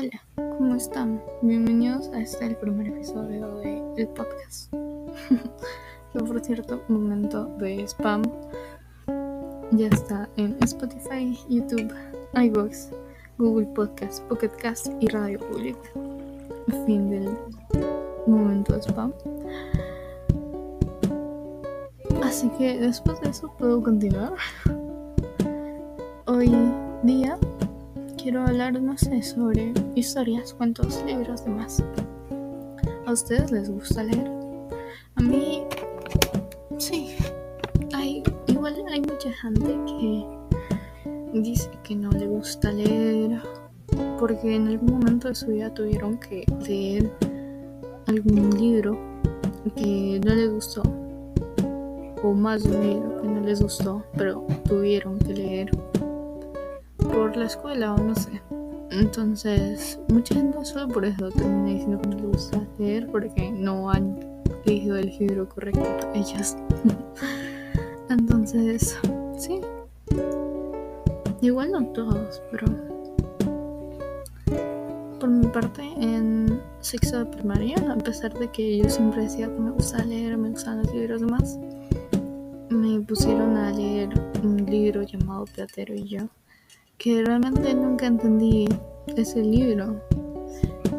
Hola, 0.00 0.22
¿cómo 0.36 0.76
están? 0.76 1.20
Bienvenidos 1.42 2.08
a 2.10 2.20
este 2.20 2.50
primer 2.54 2.86
episodio 2.86 3.56
de 3.56 3.82
el 3.96 4.06
podcast. 4.06 4.72
que 6.12 6.18
por 6.20 6.38
cierto, 6.38 6.80
momento 6.86 7.46
de 7.58 7.82
spam. 7.82 8.22
Ya 9.72 9.88
está 9.88 10.28
en 10.36 10.56
Spotify, 10.62 11.36
YouTube, 11.48 11.92
iVoox, 12.32 12.90
Google 13.38 13.66
Podcast, 13.74 14.22
Pocket 14.28 14.52
Cast 14.62 14.86
y 15.00 15.08
Radio 15.08 15.40
Public. 15.40 15.76
Fin 16.86 17.10
del 17.10 17.36
momento 18.28 18.74
de 18.74 18.82
spam. 18.82 19.12
Así 22.22 22.48
que 22.50 22.78
después 22.78 23.20
de 23.20 23.30
eso 23.30 23.52
puedo 23.58 23.82
continuar. 23.82 24.34
Hoy 26.26 26.52
día 27.02 27.36
quiero 28.22 28.42
hablar, 28.42 28.80
no 28.80 28.98
sé, 28.98 29.22
sobre 29.22 29.72
historias, 29.94 30.52
cuentos, 30.52 31.02
libros, 31.06 31.44
demás. 31.44 31.82
¿A 33.06 33.12
ustedes 33.12 33.50
les 33.52 33.70
gusta 33.70 34.02
leer? 34.02 34.28
A 35.14 35.22
mí, 35.22 35.62
sí. 36.78 37.16
Hay, 37.94 38.22
igual 38.48 38.74
hay 38.90 39.00
mucha 39.00 39.32
gente 39.32 39.78
que 39.86 41.40
dice 41.40 41.70
que 41.84 41.94
no 41.94 42.10
le 42.10 42.26
gusta 42.26 42.72
leer 42.72 43.40
porque 44.18 44.56
en 44.56 44.68
algún 44.68 44.98
momento 44.98 45.28
de 45.28 45.34
su 45.34 45.46
vida 45.46 45.72
tuvieron 45.72 46.18
que 46.18 46.44
leer 46.66 47.10
algún 48.06 48.50
libro 48.58 48.98
que 49.76 50.20
no 50.24 50.34
les 50.34 50.50
gustó 50.50 50.82
o 52.22 52.32
más 52.34 52.64
de 52.64 52.76
un 52.76 52.88
libro 52.88 53.22
que 53.22 53.28
no 53.28 53.40
les 53.40 53.62
gustó 53.62 54.04
pero 54.16 54.46
tuvieron 54.68 55.18
que 55.18 55.34
leer 55.34 55.47
la 57.36 57.46
escuela 57.46 57.94
o 57.94 57.98
no 57.98 58.14
sé. 58.14 58.40
Entonces, 58.90 59.98
mucha 60.08 60.34
gente 60.34 60.64
solo 60.64 60.88
por 60.88 61.04
eso 61.04 61.28
termina 61.30 61.70
diciendo 61.70 62.00
que 62.00 62.08
no 62.08 62.16
le 62.16 62.26
gusta 62.26 62.60
leer 62.78 63.06
porque 63.08 63.50
no 63.50 63.90
han 63.90 64.18
elegido 64.64 64.96
el 64.96 65.16
libro 65.18 65.48
correcto 65.48 65.84
ellas. 66.14 66.56
Entonces, 68.10 68.98
sí. 69.36 69.60
Igual 71.40 71.72
no 71.72 71.84
todos, 71.92 72.42
pero 72.50 72.66
por 75.20 75.28
mi 75.28 75.46
parte 75.48 75.82
en 75.82 76.60
sexto 76.80 77.18
de 77.18 77.26
primaria, 77.26 77.76
a 77.90 77.96
pesar 77.98 78.32
de 78.38 78.48
que 78.48 78.78
yo 78.78 78.88
siempre 78.88 79.22
decía 79.22 79.46
que 79.46 79.60
me 79.60 79.70
gusta 79.70 80.04
leer, 80.04 80.36
me 80.36 80.50
gustan 80.50 80.78
los 80.78 80.92
libros 80.94 81.20
demás, 81.20 81.58
me 82.70 83.00
pusieron 83.00 83.56
a 83.56 83.70
leer 83.70 84.08
un 84.42 84.64
libro 84.64 85.02
llamado 85.02 85.44
Platero 85.44 85.94
y 85.94 86.04
yo 86.04 86.28
que 86.98 87.22
realmente 87.24 87.74
nunca 87.74 88.06
entendí 88.06 88.68
ese 89.16 89.40
libro. 89.42 90.02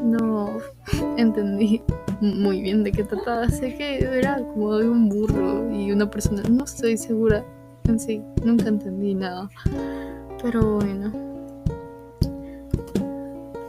No 0.01 0.57
entendí 1.17 1.81
muy 2.21 2.61
bien 2.61 2.83
de 2.83 2.91
qué 2.91 3.03
trataba. 3.03 3.49
Sé 3.49 3.75
que 3.75 3.99
era 3.99 4.37
como 4.37 4.77
de 4.77 4.89
un 4.89 5.09
burro 5.09 5.69
y 5.71 5.91
una 5.91 6.09
persona. 6.09 6.41
No 6.49 6.63
estoy 6.63 6.97
segura 6.97 7.43
en 7.85 7.99
sí. 7.99 8.21
Nunca 8.43 8.69
entendí 8.69 9.13
nada. 9.13 9.49
Pero 10.41 10.75
bueno. 10.75 11.11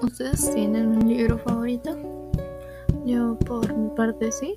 ¿Ustedes 0.03 0.55
tienen 0.55 0.89
un 0.89 1.09
libro 1.09 1.39
favorito? 1.39 1.97
Yo 3.05 3.37
por 3.41 3.77
mi 3.77 3.89
parte 3.91 4.31
sí. 4.31 4.55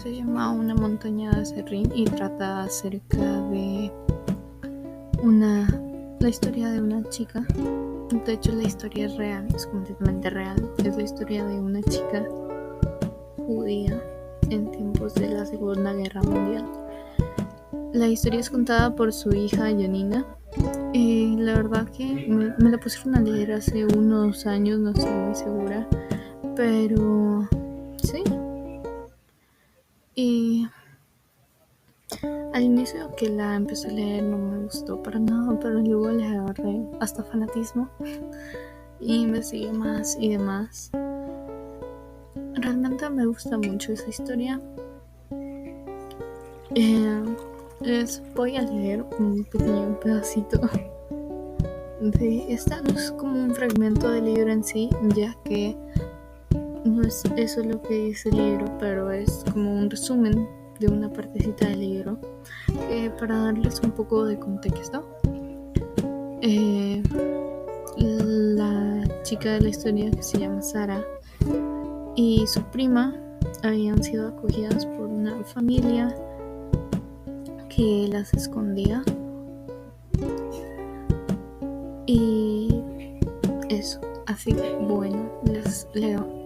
Se 0.00 0.14
llama 0.14 0.52
Una 0.52 0.76
montaña 0.76 1.32
de 1.32 1.44
serrín 1.44 1.90
y 1.92 2.04
trata 2.04 2.62
acerca 2.62 3.42
de 3.50 3.90
una 5.22 5.87
la 6.20 6.28
historia 6.28 6.70
de 6.70 6.80
una 6.80 7.02
chica. 7.10 7.46
De 8.26 8.32
hecho, 8.32 8.52
la 8.52 8.64
historia 8.64 9.06
es 9.06 9.16
real, 9.16 9.46
es 9.54 9.66
completamente 9.66 10.30
real. 10.30 10.56
Es 10.78 10.96
la 10.96 11.02
historia 11.02 11.44
de 11.44 11.58
una 11.58 11.82
chica 11.82 12.26
judía 13.36 14.02
en 14.50 14.70
tiempos 14.70 15.14
de 15.14 15.28
la 15.28 15.46
Segunda 15.46 15.92
Guerra 15.92 16.22
Mundial. 16.22 16.64
La 17.92 18.08
historia 18.08 18.40
es 18.40 18.50
contada 18.50 18.94
por 18.94 19.12
su 19.12 19.30
hija 19.30 19.64
Janina. 19.64 20.26
Y 20.92 21.36
la 21.36 21.54
verdad 21.54 21.88
que 21.90 22.26
me, 22.28 22.52
me 22.58 22.70
la 22.70 22.78
pusieron 22.78 23.16
a 23.16 23.20
leer 23.20 23.52
hace 23.52 23.84
unos 23.84 24.46
años, 24.46 24.80
no 24.80 24.90
estoy 24.90 25.12
muy 25.12 25.34
segura. 25.34 25.86
Pero 26.56 27.48
al 32.58 32.64
inicio 32.64 33.14
que 33.14 33.28
la 33.28 33.54
empecé 33.54 33.86
a 33.86 33.92
leer 33.92 34.24
no 34.24 34.36
me 34.36 34.64
gustó 34.64 35.00
para 35.00 35.20
nada, 35.20 35.56
pero 35.60 35.80
luego 35.80 36.10
le 36.10 36.26
agarré 36.26 36.82
hasta 36.98 37.22
fanatismo 37.22 37.88
y 39.00 39.22
investigué 39.22 39.72
más 39.72 40.16
y 40.20 40.30
demás. 40.30 40.90
Realmente 42.54 43.08
me 43.10 43.26
gusta 43.26 43.56
mucho 43.58 43.92
esa 43.92 44.08
historia. 44.08 44.60
Eh, 46.74 47.22
les 47.80 48.22
voy 48.34 48.56
a 48.56 48.62
leer 48.62 49.04
un 49.20 49.44
pequeño 49.44 50.00
pedacito 50.00 50.60
de 52.00 52.52
esta. 52.52 52.82
No 52.82 52.98
es 52.98 53.12
como 53.12 53.40
un 53.40 53.54
fragmento 53.54 54.10
del 54.10 54.24
libro 54.24 54.50
en 54.50 54.64
sí, 54.64 54.90
ya 55.14 55.36
que 55.44 55.76
no 56.84 57.02
es 57.02 57.22
eso 57.36 57.62
lo 57.62 57.80
que 57.82 57.94
dice 58.06 58.30
el 58.30 58.36
libro, 58.36 58.66
pero 58.80 59.12
es 59.12 59.44
como 59.52 59.72
un 59.72 59.88
resumen 59.88 60.58
de 60.78 60.88
una 60.88 61.10
partecita 61.10 61.68
del 61.68 61.80
libro 61.80 61.87
para 63.10 63.36
darles 63.36 63.80
un 63.80 63.90
poco 63.90 64.24
de 64.24 64.38
contexto. 64.38 65.04
Eh, 66.42 67.02
la 67.96 69.22
chica 69.22 69.54
de 69.54 69.60
la 69.60 69.68
historia 69.68 70.10
que 70.10 70.22
se 70.22 70.38
llama 70.38 70.62
Sara 70.62 71.04
y 72.14 72.46
su 72.46 72.62
prima 72.64 73.14
habían 73.62 74.02
sido 74.02 74.28
acogidas 74.28 74.86
por 74.86 75.06
una 75.06 75.42
familia 75.44 76.14
que 77.68 78.08
las 78.10 78.32
escondía 78.34 79.02
y 82.06 82.82
eso 83.68 84.00
así 84.26 84.52
que 84.52 84.76
bueno 84.76 85.30
les 85.44 85.86
leo 85.94 86.37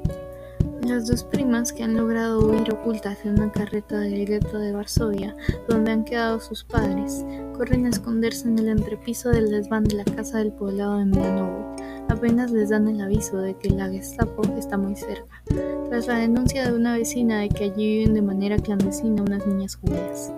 las 0.82 1.06
dos 1.06 1.24
primas 1.24 1.72
que 1.72 1.84
han 1.84 1.96
logrado 1.96 2.40
huir 2.40 2.72
ocultas 2.72 3.18
en 3.24 3.34
una 3.34 3.52
carreta 3.52 4.00
del 4.00 4.26
gueto 4.26 4.58
de 4.58 4.72
Varsovia, 4.72 5.34
donde 5.68 5.92
han 5.92 6.04
quedado 6.04 6.40
sus 6.40 6.64
padres, 6.64 7.24
corren 7.56 7.86
a 7.86 7.90
esconderse 7.90 8.48
en 8.48 8.58
el 8.58 8.68
entrepiso 8.68 9.30
del 9.30 9.50
desván 9.50 9.84
de 9.84 9.96
la 9.96 10.04
casa 10.04 10.38
del 10.38 10.52
poblado 10.52 10.98
de 10.98 11.04
Milanovo. 11.06 11.76
Apenas 12.08 12.50
les 12.50 12.70
dan 12.70 12.88
el 12.88 13.00
aviso 13.00 13.38
de 13.38 13.56
que 13.56 13.70
la 13.70 13.88
Gestapo 13.88 14.42
está 14.58 14.76
muy 14.76 14.96
cerca, 14.96 15.42
tras 15.88 16.06
la 16.06 16.18
denuncia 16.18 16.66
de 16.66 16.76
una 16.76 16.96
vecina 16.96 17.40
de 17.40 17.48
que 17.48 17.64
allí 17.64 17.98
viven 17.98 18.14
de 18.14 18.22
manera 18.22 18.58
clandestina 18.58 19.22
unas 19.22 19.46
niñas 19.46 19.76
judías. 19.76 20.32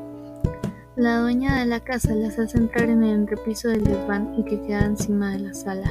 La 0.97 1.19
dueña 1.19 1.59
de 1.59 1.66
la 1.66 1.81
casa 1.81 2.15
las 2.15 2.38
hace 2.38 2.59
entrar 2.59 2.88
en 2.88 3.03
el 3.03 3.15
entrepiso 3.15 3.69
del 3.69 3.82
desván 3.82 4.34
y 4.38 4.44
que 4.44 4.61
queda 4.62 4.84
encima 4.84 5.32
de 5.32 5.41
la 5.41 5.55
sala. 5.55 5.91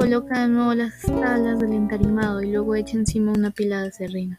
Coloca 0.00 0.40
de 0.40 0.48
nuevo 0.48 0.72
las 0.72 1.02
tablas 1.02 1.58
del 1.58 1.74
entarimado 1.74 2.40
y 2.40 2.50
luego 2.50 2.74
echa 2.74 2.96
encima 2.96 3.32
una 3.32 3.50
pila 3.50 3.82
de 3.82 3.92
serrín. 3.92 4.38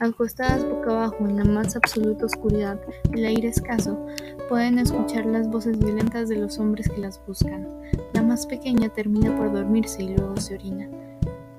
Acostadas 0.00 0.68
boca 0.68 0.90
abajo 0.90 1.18
en 1.20 1.36
la 1.36 1.44
más 1.44 1.76
absoluta 1.76 2.26
oscuridad, 2.26 2.80
el 3.12 3.24
aire 3.24 3.46
escaso, 3.46 4.04
pueden 4.48 4.80
escuchar 4.80 5.24
las 5.24 5.48
voces 5.48 5.78
violentas 5.78 6.28
de 6.28 6.34
los 6.34 6.58
hombres 6.58 6.88
que 6.88 7.00
las 7.00 7.24
buscan. 7.24 7.68
La 8.14 8.22
más 8.22 8.46
pequeña 8.46 8.88
termina 8.88 9.34
por 9.36 9.52
dormirse 9.52 10.02
y 10.02 10.16
luego 10.16 10.36
se 10.38 10.54
orina, 10.54 10.88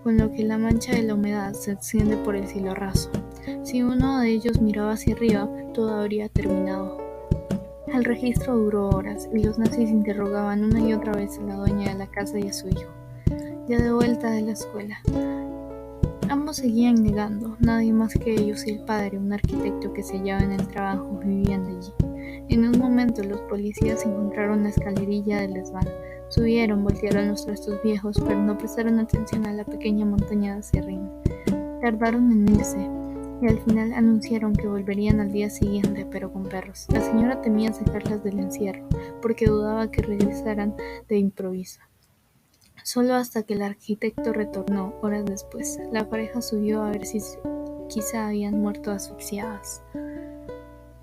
con 0.04 0.18
lo 0.18 0.30
que 0.30 0.44
la 0.44 0.58
mancha 0.58 0.92
de 0.92 1.04
la 1.04 1.14
humedad 1.14 1.54
se 1.54 1.72
extiende 1.72 2.18
por 2.18 2.36
el 2.36 2.50
cielo 2.50 2.76
raso. 2.76 3.10
Si 3.64 3.82
uno 3.82 4.20
de 4.20 4.30
ellos 4.30 4.62
miraba 4.62 4.92
hacia 4.92 5.16
arriba, 5.16 5.50
todo 5.74 5.96
habría 5.96 6.28
terminado. 6.28 6.98
El 7.88 8.04
registro 8.04 8.58
duró 8.58 8.90
horas 8.90 9.30
y 9.34 9.42
los 9.42 9.58
nazis 9.58 9.90
interrogaban 9.90 10.66
una 10.66 10.82
y 10.82 10.92
otra 10.92 11.14
vez 11.14 11.40
a 11.40 11.44
la 11.44 11.56
dueña 11.56 11.94
de 11.94 12.00
la 12.00 12.08
casa 12.08 12.38
y 12.38 12.50
a 12.50 12.54
su 12.54 12.68
hijo 12.68 12.92
ya 13.68 13.82
de 13.82 13.92
vuelta 13.92 14.32
de 14.32 14.42
la 14.42 14.52
escuela. 14.54 15.00
Ambos 16.30 16.58
seguían 16.58 17.04
negando, 17.04 17.58
nadie 17.60 17.92
más 17.92 18.14
que 18.14 18.34
ellos 18.34 18.66
y 18.66 18.72
el 18.72 18.80
padre, 18.80 19.18
un 19.18 19.32
arquitecto 19.34 19.94
que 19.94 20.04
se 20.04 20.18
hallaba 20.18 20.44
en 20.44 20.54
el 20.54 20.68
trabajo, 20.68 21.20
vivían 21.24 21.66
allí. 21.66 21.92
En 22.50 22.66
un 22.66 22.78
momento 22.80 23.24
los 23.24 23.42
policías 23.42 24.06
encontraron 24.06 24.64
la 24.64 24.70
escalerilla 24.70 25.42
del 25.42 25.54
desván. 25.54 25.88
Subieron, 26.30 26.84
voltearon 26.84 27.30
los 27.30 27.46
trastos 27.46 27.82
viejos, 27.84 28.22
pero 28.26 28.42
no 28.42 28.58
prestaron 28.58 29.00
atención 29.00 29.46
a 29.46 29.54
la 29.54 29.66
pequeña 29.66 30.06
montaña 30.06 30.56
de 30.56 30.64
serrín. 30.64 31.10
Tardaron 31.82 32.32
en 32.32 32.56
irse, 32.56 32.90
y 33.42 33.48
al 33.48 33.60
final 33.60 33.94
anunciaron 33.94 34.54
que 34.54 34.68
volverían 34.68 35.20
al 35.20 35.32
día 35.32 35.50
siguiente, 35.50 36.06
pero 36.10 36.32
con 36.32 36.44
perros. 36.44 36.88
La 36.90 37.02
señora 37.02 37.42
temía 37.42 37.72
sacarlas 37.72 38.24
del 38.24 38.40
encierro, 38.40 38.88
porque 39.22 39.46
dudaba 39.46 39.92
que 39.92 40.02
regresaran 40.02 40.76
de 41.08 41.18
improviso. 41.18 41.82
Solo 42.88 43.16
hasta 43.16 43.44
que 43.44 43.54
el 43.54 43.64
arquitecto 43.64 44.32
retornó, 44.32 44.94
horas 45.02 45.26
después, 45.26 45.78
la 45.92 46.10
pareja 46.10 46.42
subió 46.42 46.84
a 46.84 46.92
ver 46.92 47.06
si 47.06 47.20
quizá 47.90 48.28
habían 48.28 48.62
muerto 48.62 48.92
asfixiadas. 48.92 49.82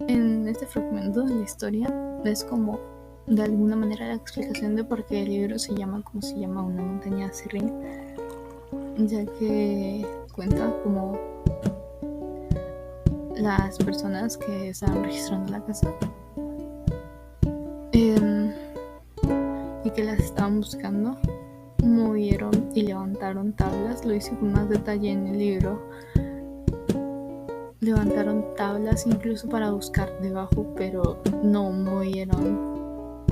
En 0.08 0.48
este 0.48 0.64
fragmento 0.64 1.24
de 1.24 1.34
la 1.34 1.42
historia 1.42 1.94
es 2.24 2.42
como 2.42 2.80
de 3.26 3.42
alguna 3.42 3.76
manera 3.76 4.08
la 4.08 4.14
explicación 4.14 4.76
de 4.76 4.84
por 4.84 5.04
qué 5.04 5.24
el 5.24 5.28
libro 5.28 5.58
se 5.58 5.74
llama 5.74 6.02
como 6.02 6.22
se 6.22 6.40
llama 6.40 6.62
una 6.62 6.82
montaña 6.82 7.30
serrín, 7.34 7.70
ya 8.96 9.26
que 9.38 10.06
cuenta 10.34 10.74
como 10.84 11.18
las 13.36 13.76
personas 13.76 14.38
que 14.38 14.70
estaban 14.70 15.04
registrando 15.04 15.52
la 15.52 15.62
casa 15.62 15.94
em, 17.92 18.54
y 19.84 19.90
que 19.90 20.02
las 20.02 20.18
estaban 20.20 20.60
buscando 20.60 21.18
movieron 21.84 22.70
y 22.74 22.82
levantaron 22.82 23.52
tablas, 23.52 24.04
lo 24.04 24.14
hice 24.14 24.36
con 24.36 24.52
más 24.52 24.68
detalle 24.68 25.10
en 25.10 25.26
el 25.26 25.38
libro. 25.38 25.80
Levantaron 27.80 28.44
tablas 28.56 29.06
incluso 29.06 29.48
para 29.48 29.70
buscar 29.70 30.10
debajo, 30.20 30.66
pero 30.76 31.22
no 31.42 31.70
movieron 31.70 33.24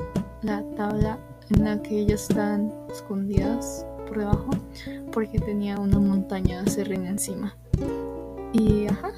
la 0.42 0.62
tabla 0.76 1.18
en 1.50 1.64
la 1.64 1.80
que 1.82 2.00
ellas 2.00 2.28
están 2.28 2.72
escondidas 2.90 3.86
por 4.06 4.18
debajo 4.18 4.50
porque 5.12 5.38
tenía 5.38 5.78
una 5.78 5.98
montaña 5.98 6.62
de 6.62 6.70
serrín 6.70 7.06
encima. 7.06 7.56
Y 8.52 8.86
ajá, 8.86 9.10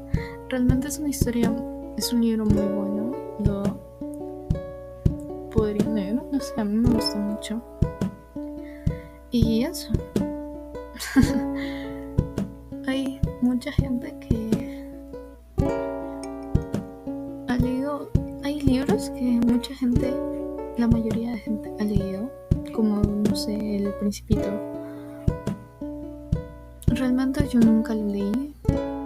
realmente 0.48 0.88
es 0.88 0.98
una 0.98 1.08
historia, 1.08 1.54
es 1.96 2.12
un 2.12 2.20
libro 2.20 2.44
muy 2.44 2.62
bueno. 2.62 3.12
Lo 3.44 3.62
podría 5.50 5.88
leer, 5.88 6.14
no 6.14 6.40
sé, 6.40 6.52
a 6.60 6.64
mí 6.64 6.76
me 6.76 6.90
gusta 6.90 7.16
mucho. 7.16 7.62
Y 9.32 9.64
eso. 9.64 9.90
Hay 12.86 13.18
mucha 13.40 13.72
gente 13.72 14.14
que 14.20 14.90
ha 17.48 17.56
leído, 17.56 18.10
hay 18.42 18.60
libros 18.60 19.08
que 19.10 19.22
mucha 19.22 19.74
gente, 19.74 20.12
la 20.76 20.86
mayoría 20.86 21.30
de 21.30 21.38
gente 21.38 21.72
ha 21.80 21.84
leído, 21.84 22.30
como, 22.74 23.00
no 23.00 23.34
sé, 23.34 23.76
El 23.76 23.94
Principito. 23.94 24.50
Realmente 26.88 27.48
yo 27.48 27.60
nunca 27.60 27.94
lo 27.94 28.06
leí. 28.08 28.54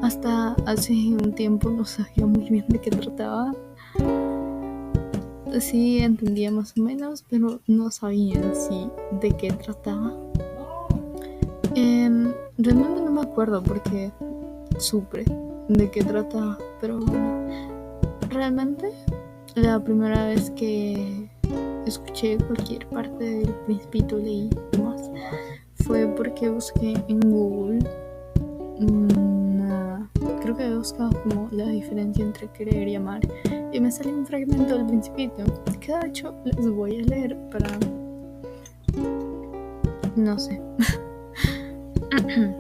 Hasta 0.03 0.55
hace 0.67 0.93
un 0.93 1.35
tiempo 1.35 1.71
no 1.71 1.85
sabía 1.85 2.27
muy 2.27 2.51
bien 2.51 2.65
de 2.69 2.81
qué 2.81 2.91
trataba. 2.91 3.55
Sí 5.61 6.01
entendía 6.01 6.51
más 6.51 6.75
o 6.77 6.83
menos, 6.83 7.25
pero 7.31 7.61
no 7.67 7.91
sabía 7.91 8.35
en 8.35 8.55
sí 8.55 8.91
de 9.21 9.31
qué 9.37 9.53
trataba. 9.53 10.15
Em, 11.75 12.33
realmente 12.59 13.01
no 13.01 13.11
me 13.11 13.21
acuerdo 13.23 13.63
porque 13.63 14.13
supe 14.79 15.25
de 15.69 15.91
qué 15.91 16.05
trataba, 16.05 16.59
pero 16.81 16.99
bueno, 16.99 17.49
realmente 18.29 18.93
la 19.55 19.83
primera 19.83 20.27
vez 20.27 20.51
que 20.51 21.31
escuché 21.87 22.37
cualquier 22.37 22.87
parte 22.89 23.25
del 23.25 23.55
Principito 23.65 24.19
leí 24.19 24.51
más 24.83 25.11
fue 25.85 26.07
porque 26.17 26.51
busqué 26.51 27.03
en 27.09 27.21
Google 27.21 27.79
creo 28.79 29.16
que 30.57 30.75
buscado 30.75 31.11
como 31.23 31.49
la 31.53 31.67
diferencia 31.67 32.25
entre 32.25 32.49
querer 32.49 32.89
y 32.89 32.95
amar 32.95 33.21
y 33.73 33.81
me 33.81 33.91
sale 33.91 34.13
un 34.13 34.27
fragmento 34.27 34.77
del 34.77 34.87
Principito 34.87 35.45
que 35.81 35.93
de 35.93 36.07
hecho 36.09 36.35
les 36.45 36.69
voy 36.71 37.01
a 37.01 37.03
leer 37.03 37.37
para 37.51 37.69
no 40.17 40.39
sé. 40.39 40.61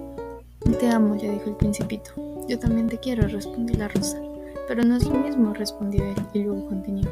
Te 0.79 0.91
amo 0.91 1.17
ya 1.17 1.31
dijo 1.31 1.49
el 1.49 1.57
Principito. 1.57 2.13
Yo 2.47 2.59
también 2.59 2.87
te 2.87 2.99
quiero 2.99 3.27
respondió 3.27 3.79
la 3.79 3.89
rosa. 3.89 4.21
Pero 4.69 4.83
no 4.83 4.97
es 4.97 5.07
lo 5.07 5.15
mismo 5.15 5.55
respondió 5.55 6.05
él 6.05 6.15
y 6.35 6.43
luego 6.43 6.67
continuó 6.69 7.11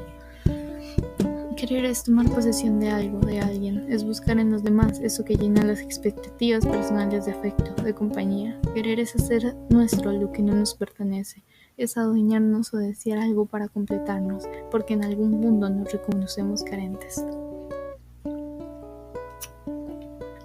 Querer 1.56 1.84
es 1.84 2.02
tomar 2.02 2.28
posesión 2.28 2.80
de 2.80 2.90
algo, 2.90 3.20
de 3.20 3.40
alguien, 3.40 3.86
es 3.88 4.04
buscar 4.04 4.38
en 4.38 4.50
los 4.50 4.64
demás 4.64 4.98
eso 4.98 5.24
que 5.24 5.36
llena 5.36 5.62
las 5.62 5.80
expectativas 5.80 6.66
personales 6.66 7.26
de 7.26 7.32
afecto, 7.32 7.80
de 7.82 7.94
compañía. 7.94 8.60
Querer 8.74 8.98
es 8.98 9.14
hacer 9.14 9.54
nuestro 9.70 10.10
lo 10.12 10.32
que 10.32 10.42
no 10.42 10.52
nos 10.52 10.74
pertenece, 10.74 11.44
es 11.76 11.96
adueñarnos 11.96 12.74
o 12.74 12.78
desear 12.78 13.18
algo 13.18 13.46
para 13.46 13.68
completarnos, 13.68 14.44
porque 14.70 14.94
en 14.94 15.04
algún 15.04 15.30
mundo 15.40 15.70
nos 15.70 15.92
reconocemos 15.92 16.64
carentes. 16.64 17.24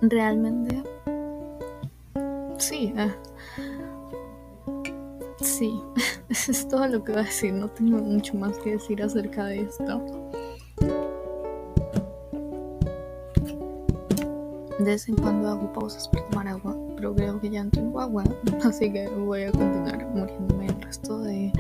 Realmente, 0.02 0.84
sí, 2.60 2.94
ah, 2.96 3.16
sí, 5.42 5.82
eso 6.30 6.52
es 6.52 6.68
todo 6.68 6.88
lo 6.88 7.04
que 7.04 7.14
voy 7.14 7.22
a 7.22 7.26
decir, 7.26 7.52
no 7.52 7.68
tengo 7.68 7.98
mucho 7.98 8.36
más 8.36 8.58
que 8.60 8.74
decir 8.74 9.02
acerca 9.02 9.46
de 9.46 9.62
esto. 9.62 10.29
De 14.80 14.86
vez 14.86 15.08
en 15.10 15.16
cuando 15.18 15.50
hago 15.50 15.72
pausas 15.74 16.08
para 16.08 16.26
tomar 16.30 16.48
agua, 16.48 16.74
pero 16.96 17.14
creo 17.14 17.40
que 17.42 17.50
ya 17.50 17.64
no 17.66 17.70
tengo 17.70 18.00
agua, 18.00 18.24
así 18.64 18.92
que 18.92 19.10
voy 19.10 19.44
a 19.44 19.52
continuar 19.52 20.08
muriéndome 20.16 20.68
el 20.68 20.82
resto 20.82 21.20
de 21.20 21.52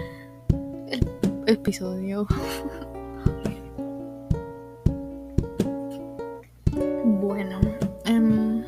el 0.87 1.05
episodio. 1.45 2.25
bueno, 7.21 7.59
um, 8.09 8.63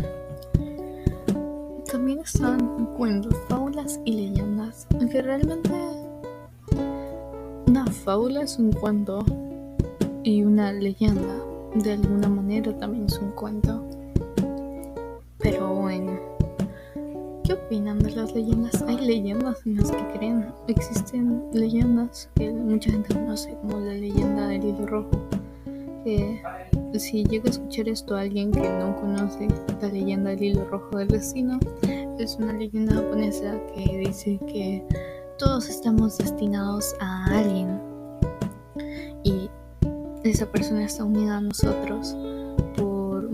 también 1.89 2.19
están 2.19 2.87
cuentos, 2.97 3.33
fábulas 3.47 4.01
y 4.03 4.15
leyendas, 4.15 4.85
aunque 4.99 5.21
realmente 5.21 5.71
una 7.67 7.85
fábula 7.87 8.41
es 8.41 8.57
un 8.57 8.73
cuento 8.73 9.23
y 10.23 10.43
una 10.43 10.73
leyenda 10.73 11.41
de 11.75 11.93
alguna 11.93 12.27
manera 12.27 12.77
también 12.77 13.05
es 13.05 13.17
un 13.19 13.31
cuento. 13.31 13.90
Pero 15.41 15.73
bueno, 15.73 16.19
¿qué 17.43 17.53
opinan 17.53 17.99
de 17.99 18.11
las 18.11 18.33
leyendas? 18.33 18.81
Hay 18.83 18.97
leyendas 18.97 19.65
en 19.65 19.77
las 19.77 19.91
que 19.91 20.17
creen. 20.17 20.45
Existen 20.67 21.43
leyendas 21.51 22.29
que 22.35 22.51
mucha 22.51 22.91
gente 22.91 23.13
conoce, 23.13 23.55
como 23.61 23.79
la 23.79 23.93
leyenda 23.93 24.47
del 24.47 24.63
hilo 24.63 24.85
rojo. 24.85 25.09
Si 26.97 27.23
llega 27.23 27.47
a 27.47 27.51
escuchar 27.51 27.89
esto 27.89 28.15
a 28.15 28.21
alguien 28.21 28.51
que 28.51 28.61
no 28.61 28.95
conoce 28.95 29.47
la 29.81 29.87
leyenda 29.87 30.31
del 30.31 30.43
hilo 30.43 30.65
rojo 30.65 30.97
del 30.97 31.07
destino, 31.07 31.59
es 32.19 32.35
una 32.35 32.53
leyenda 32.53 32.93
japonesa 32.93 33.59
que 33.73 33.97
dice 33.97 34.39
que 34.47 34.83
todos 35.39 35.69
estamos 35.69 36.17
destinados 36.19 36.95
a 36.99 37.25
alguien 37.25 37.79
y 39.23 39.49
esa 40.23 40.45
persona 40.45 40.83
está 40.83 41.03
unida 41.03 41.37
a 41.37 41.41
nosotros 41.41 42.15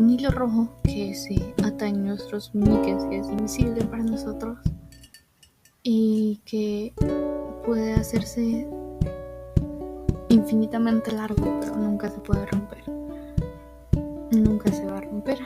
un 0.07 0.13
hilo 0.13 0.31
rojo 0.31 0.69
que 0.83 1.13
se 1.13 1.53
ata 1.65 1.85
en 1.85 2.05
nuestros 2.05 2.55
muñeques, 2.55 3.03
que 3.09 3.19
es 3.19 3.27
invisible 3.27 3.83
para 3.83 4.03
nosotros 4.03 4.57
y 5.83 6.39
que 6.45 6.93
puede 7.65 7.93
hacerse 7.93 8.65
infinitamente 10.29 11.11
largo, 11.11 11.59
pero 11.59 11.75
nunca 11.75 12.09
se 12.09 12.19
puede 12.19 12.45
romper. 12.45 12.89
Nunca 14.31 14.71
se 14.71 14.85
va 14.85 14.99
a 14.99 15.01
romper 15.01 15.39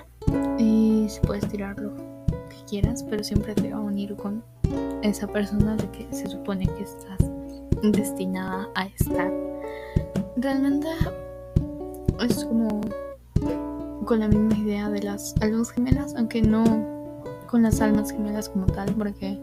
y 0.59 1.07
se 1.09 1.21
puede 1.21 1.39
estirar 1.39 1.79
lo 1.79 1.95
que 1.95 2.63
quieras, 2.69 3.03
pero 3.09 3.23
siempre 3.23 3.55
te 3.55 3.71
va 3.73 3.77
a 3.77 3.81
unir 3.81 4.15
con 4.15 4.43
esa 5.01 5.25
persona 5.25 5.75
de 5.75 5.89
que 5.89 6.07
se 6.11 6.27
supone 6.27 6.67
que 6.67 6.83
estás 6.83 7.17
destinada 7.81 8.69
a 8.75 8.85
estar. 8.85 9.33
Realmente 10.37 10.87
es 12.19 12.45
como 12.45 12.81
con 14.11 14.19
la 14.19 14.27
misma 14.27 14.57
idea 14.57 14.89
de 14.89 15.03
las 15.03 15.33
almas 15.39 15.71
gemelas, 15.71 16.13
aunque 16.17 16.41
no 16.41 16.65
con 17.47 17.63
las 17.63 17.79
almas 17.79 18.11
gemelas 18.11 18.49
como 18.49 18.65
tal, 18.65 18.93
porque 18.95 19.39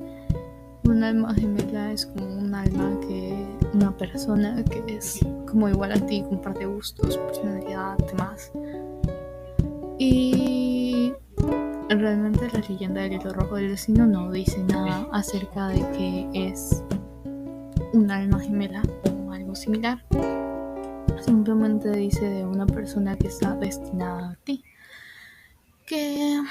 un 0.84 1.02
alma 1.02 1.32
gemela 1.32 1.90
es 1.90 2.04
como 2.04 2.26
un 2.36 2.54
alma 2.54 3.00
que 3.00 3.46
una 3.72 3.96
persona 3.96 4.62
que 4.64 4.84
es 4.94 5.20
como 5.50 5.70
igual 5.70 5.92
a 5.92 5.94
ti, 5.94 6.22
comparte 6.28 6.66
gustos, 6.66 7.16
personalidad, 7.16 7.96
demás. 8.08 8.52
Y 9.98 11.14
realmente 11.88 12.50
la 12.52 12.60
leyenda 12.68 13.00
del 13.00 13.14
hilo 13.14 13.32
rojo 13.32 13.56
del 13.56 13.70
destino 13.70 14.06
no 14.06 14.30
dice 14.30 14.62
nada 14.64 15.08
acerca 15.12 15.68
de 15.68 15.80
que 15.96 16.28
es 16.34 16.84
un 17.94 18.10
alma 18.10 18.38
gemela 18.38 18.82
o 19.26 19.32
algo 19.32 19.54
similar 19.54 20.04
simplemente 21.20 21.90
dice 21.90 22.28
de 22.28 22.44
una 22.44 22.66
persona 22.66 23.16
que 23.16 23.28
está 23.28 23.54
destinada 23.54 24.30
a 24.30 24.34
ti. 24.44 24.62
Que, 25.86 26.42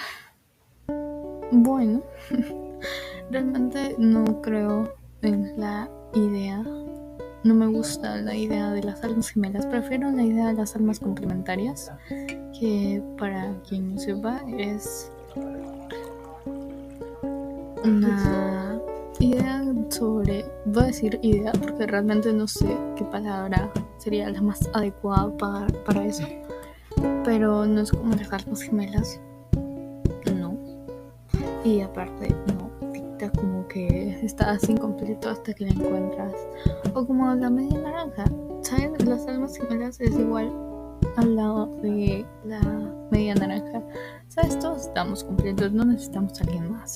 bueno, 1.51 2.01
realmente 3.31 3.95
no 3.97 4.41
creo 4.41 4.93
en 5.21 5.59
la 5.59 5.89
idea, 6.13 6.63
no 7.43 7.53
me 7.53 7.67
gusta 7.67 8.17
la 8.17 8.35
idea 8.35 8.71
de 8.71 8.83
las 8.83 9.03
almas 9.03 9.29
gemelas, 9.29 9.65
prefiero 9.65 10.11
la 10.11 10.23
idea 10.23 10.47
de 10.47 10.53
las 10.53 10.75
almas 10.75 10.99
complementarias, 10.99 11.91
que 12.59 13.03
para 13.17 13.53
quien 13.67 13.95
no 13.95 13.99
sepa 13.99 14.41
es 14.57 15.11
una 17.83 18.79
idea 19.19 19.63
sobre, 19.89 20.45
voy 20.65 20.83
a 20.83 20.87
decir 20.87 21.19
idea 21.21 21.51
porque 21.51 21.85
realmente 21.85 22.33
no 22.33 22.47
sé 22.47 22.67
qué 22.95 23.05
palabra 23.05 23.71
sería 24.07 24.29
la 24.29 24.41
más 24.41 24.69
adecuada 24.73 25.35
para, 25.37 25.67
para 25.83 26.05
eso. 26.05 26.23
Pero 27.25 27.65
no 27.65 27.81
es 27.81 27.91
como 27.91 28.15
las 28.15 28.31
almas 28.31 28.61
gemelas. 28.61 29.19
No. 30.33 30.57
Y 31.65 31.81
aparte, 31.81 32.33
no. 32.47 32.71
Dicta 32.93 33.29
como 33.31 33.67
que 33.67 34.17
estás 34.23 34.69
incompleto 34.69 35.29
hasta 35.29 35.53
que 35.53 35.65
la 35.65 35.71
encuentras. 35.71 36.33
O 36.93 37.05
como 37.05 37.35
la 37.35 37.49
media 37.49 37.77
naranja. 37.81 38.23
¿Saben? 38.61 38.93
Las 39.05 39.27
almas 39.27 39.57
gemelas 39.57 39.99
es 39.99 40.17
igual 40.17 40.53
al 41.17 41.35
lado 41.35 41.65
de 41.81 42.25
la 42.45 42.61
media 43.11 43.35
naranja. 43.35 43.83
¿Sabes? 44.29 44.57
Todos 44.57 44.83
estamos 44.87 45.25
completos, 45.25 45.73
no 45.73 45.83
necesitamos 45.83 46.39
a 46.39 46.45
alguien 46.45 46.71
más. 46.71 46.95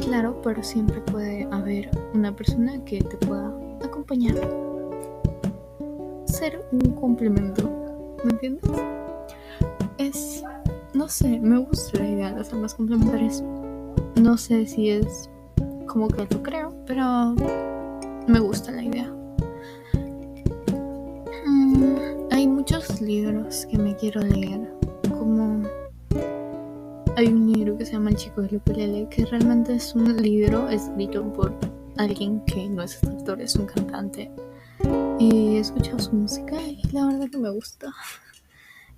Claro, 0.00 0.40
pero 0.42 0.62
siempre 0.62 0.98
puede 1.02 1.46
haber 1.50 1.90
una 2.14 2.34
persona 2.34 2.82
que 2.86 3.02
te 3.02 3.18
pueda 3.18 3.52
acompañar. 3.84 4.69
Ser 6.40 6.64
un 6.72 6.92
complemento, 6.92 8.16
¿me 8.24 8.30
entiendes? 8.30 8.70
Es, 9.98 10.42
no 10.94 11.06
sé, 11.06 11.38
me 11.38 11.58
gusta 11.58 11.98
la 11.98 12.08
idea 12.08 12.30
de 12.30 12.38
las 12.38 12.50
almas 12.54 12.74
complementarias. 12.74 13.44
No 14.16 14.38
sé 14.38 14.64
si 14.64 14.88
es 14.88 15.28
como 15.86 16.08
que 16.08 16.26
lo 16.30 16.42
creo, 16.42 16.74
pero 16.86 17.34
me 18.26 18.40
gusta 18.40 18.72
la 18.72 18.82
idea. 18.82 19.12
Mm, 21.46 21.96
hay 22.30 22.46
muchos 22.46 23.02
libros 23.02 23.66
que 23.66 23.76
me 23.76 23.94
quiero 23.96 24.22
leer, 24.22 24.66
como 25.10 25.62
hay 27.18 27.26
un 27.26 27.52
libro 27.52 27.76
que 27.76 27.84
se 27.84 27.92
llama 27.92 28.08
El 28.08 28.16
chico 28.16 28.40
del 28.40 28.56
ukulele, 28.56 29.06
que 29.10 29.26
realmente 29.26 29.74
es 29.74 29.94
un 29.94 30.16
libro 30.16 30.70
escrito 30.70 31.22
por 31.34 31.52
alguien 31.98 32.40
que 32.46 32.66
no 32.70 32.82
es 32.82 32.94
escritor, 32.94 33.42
es 33.42 33.56
un 33.56 33.66
cantante. 33.66 34.30
Y 35.20 35.56
he 35.56 35.58
escuchado 35.58 35.98
su 35.98 36.12
música 36.14 36.56
y 36.62 36.80
la 36.92 37.06
verdad 37.06 37.28
que 37.30 37.36
me 37.36 37.50
gusta. 37.50 37.92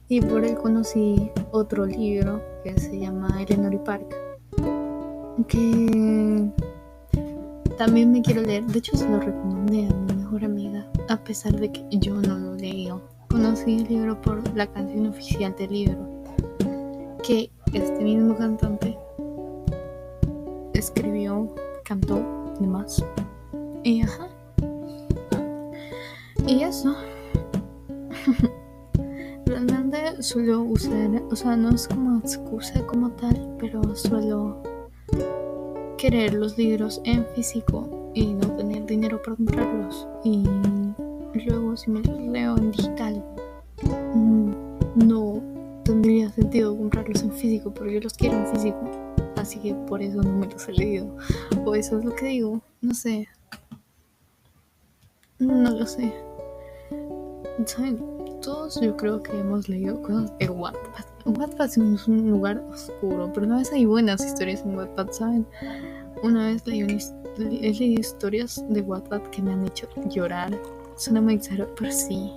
Y 0.08 0.20
por 0.20 0.44
él 0.44 0.56
conocí 0.56 1.30
otro 1.52 1.86
libro 1.86 2.42
que 2.62 2.78
se 2.78 2.98
llama 2.98 3.42
Eleanor 3.42 3.72
y 3.72 3.78
Park, 3.78 4.14
que 5.48 6.50
también 7.78 8.12
me 8.12 8.20
quiero 8.20 8.42
leer. 8.42 8.62
De 8.66 8.78
hecho, 8.78 8.94
se 8.94 9.08
lo 9.08 9.20
recomendé 9.20 9.86
a 9.86 9.94
mi 9.94 10.14
mejor 10.16 10.44
amiga, 10.44 10.86
a 11.08 11.16
pesar 11.16 11.58
de 11.58 11.72
que 11.72 11.82
yo 11.92 12.14
no 12.14 12.38
lo 12.38 12.54
leí. 12.56 12.90
Conocí 13.30 13.76
el 13.76 13.84
libro 13.88 14.20
por 14.20 14.42
la 14.54 14.66
canción 14.66 15.06
oficial 15.06 15.56
del 15.56 15.72
libro, 15.72 16.24
que 17.26 17.50
este 17.72 18.04
mismo 18.04 18.36
cantante 18.36 18.98
escribió, 20.74 21.54
cantó 21.84 22.52
demás. 22.60 23.02
Y 23.82 24.02
ajá. 24.02 24.28
Y 26.46 26.62
eso. 26.62 26.94
Realmente 29.46 30.22
suelo 30.22 30.62
usar, 30.62 31.22
o 31.30 31.36
sea, 31.36 31.56
no 31.56 31.70
es 31.70 31.86
como 31.88 32.18
excusa 32.18 32.84
como 32.86 33.10
tal, 33.12 33.56
pero 33.58 33.94
suelo 33.94 34.62
querer 35.98 36.34
los 36.34 36.58
libros 36.58 37.00
en 37.04 37.24
físico 37.34 38.10
y 38.14 38.34
no 38.34 38.56
tener 38.56 38.84
dinero 38.86 39.22
para 39.22 39.36
comprarlos. 39.36 40.08
Y 40.24 40.44
luego 41.46 41.76
si 41.76 41.90
me 41.90 42.02
los 42.02 42.20
leo 42.20 42.56
en 42.56 42.72
digital, 42.72 43.24
mm, 44.14 44.50
no 44.96 45.40
tendría 45.84 46.30
sentido 46.30 46.76
comprarlos 46.76 47.22
en 47.22 47.32
físico, 47.32 47.72
pero 47.72 47.90
yo 47.90 48.00
los 48.00 48.14
quiero 48.14 48.38
en 48.38 48.46
físico. 48.48 48.90
Así 49.36 49.58
que 49.58 49.74
por 49.74 50.02
eso 50.02 50.22
no 50.22 50.32
me 50.32 50.46
los 50.46 50.68
he 50.68 50.72
leído. 50.72 51.16
O 51.64 51.74
eso 51.74 51.98
es 51.98 52.04
lo 52.04 52.14
que 52.14 52.26
digo. 52.26 52.60
No 52.80 52.94
sé. 52.94 53.28
No 55.38 55.70
lo 55.70 55.86
sé. 55.86 56.12
¿Saben? 57.66 57.98
Todos 58.42 58.80
yo 58.80 58.96
creo 58.96 59.22
que 59.22 59.38
hemos 59.38 59.68
leído 59.68 60.00
cosas 60.02 60.32
de 60.38 60.48
Wattpad. 60.48 61.04
Wattpad 61.26 61.66
es 61.66 62.08
un 62.08 62.30
lugar 62.30 62.62
oscuro, 62.72 63.30
pero 63.32 63.46
una 63.46 63.58
vez 63.58 63.72
hay 63.72 63.84
buenas 63.84 64.24
historias 64.24 64.62
en 64.62 64.76
Wattpad, 64.76 65.10
¿saben? 65.12 65.46
Una 66.22 66.46
vez 66.46 66.66
leí 66.66 66.82
una, 66.82 66.98
he 67.38 67.72
leído 67.72 68.00
historias 68.00 68.64
de 68.68 68.80
Wattpad 68.80 69.22
que 69.30 69.42
me 69.42 69.52
han 69.52 69.64
hecho 69.66 69.88
llorar. 70.08 70.58
Suena 70.96 71.20
muy 71.20 71.34
exagerado, 71.34 71.72
pero 71.78 71.92
sí. 71.92 72.32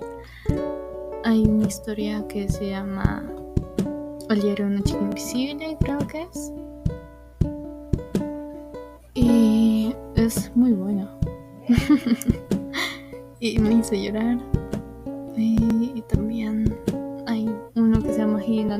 Hay 1.24 1.44
una 1.44 1.66
historia 1.66 2.26
que 2.28 2.48
se 2.48 2.70
llama 2.70 3.24
El 4.28 4.40
diario 4.40 4.66
de 4.66 4.72
una 4.74 4.82
chica 4.84 5.00
invisible, 5.00 5.76
creo 5.80 5.98
que 6.06 6.22
es. 6.22 6.52
Y 9.14 9.94
es 10.14 10.54
muy 10.54 10.72
buena. 10.72 11.10
y 13.40 13.58
me 13.58 13.74
hizo 13.74 13.94
llorar. 13.94 14.55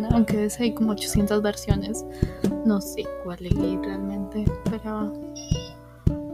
Aunque 0.05 0.37
de 0.37 0.45
ese 0.47 0.65
hay 0.65 0.75
como 0.75 0.93
800 0.93 1.43
versiones. 1.43 2.05
No 2.65 2.81
sé 2.81 3.05
cuál 3.25 3.39
leí 3.41 3.79
realmente, 3.83 4.45
pero 4.71 5.13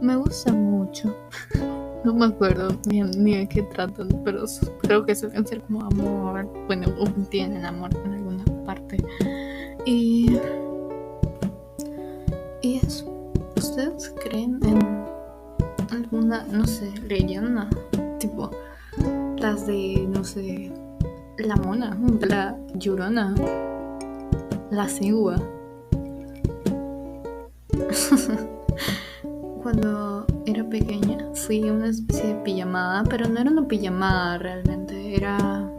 me 0.01 0.15
gusta 0.15 0.51
mucho. 0.51 1.15
No 2.03 2.13
me 2.13 2.25
acuerdo 2.25 2.77
bien 2.85 3.11
ni 3.15 3.37
de 3.37 3.47
qué 3.47 3.63
tratan, 3.63 4.09
pero 4.25 4.43
creo 4.81 5.05
que 5.05 5.15
suelen 5.15 5.47
ser 5.47 5.61
como 5.61 5.85
amor. 5.85 6.45
Bueno, 6.67 6.87
tienen 7.29 7.65
amor 7.65 7.91
en 8.03 8.13
alguna 8.15 8.43
parte. 8.65 8.97
Y. 9.85 10.37
Y 12.61 12.79
eso. 12.79 13.09
¿Ustedes 13.55 14.13
creen 14.21 14.59
en 14.63 15.05
alguna, 15.91 16.45
no 16.51 16.67
sé, 16.67 16.91
leyenda? 17.07 17.69
Tipo, 18.19 18.51
las 19.37 19.65
de, 19.65 20.05
no 20.09 20.25
sé, 20.25 20.73
la 21.43 21.55
mona, 21.57 21.97
la 22.21 22.57
llorona, 22.75 23.35
la 24.71 24.87
cigua. 24.87 25.35
Cuando 29.61 30.25
era 30.45 30.63
pequeña 30.69 31.33
fui 31.33 31.67
a 31.67 31.73
una 31.73 31.87
especie 31.87 32.33
de 32.33 32.35
pijamada, 32.43 33.03
pero 33.03 33.27
no 33.27 33.39
era 33.39 33.51
una 33.51 33.67
pijamada 33.67 34.37
realmente, 34.37 35.15
era... 35.15 35.69